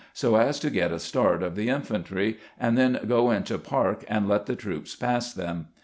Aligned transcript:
so 0.13 0.35
as 0.35 0.59
to 0.59 0.71
get 0.71 0.91
a 0.91 0.97
start 0.97 1.43
of 1.43 1.53
the 1.55 1.69
infantry, 1.69 2.39
and 2.59 2.75
then 2.75 2.99
go 3.07 3.29
into 3.29 3.59
park 3.59 4.03
and 4.07 4.27
let 4.27 4.47
the 4.47 4.55
troops 4.55 4.95
pass 4.95 5.31
them. 5.31 5.67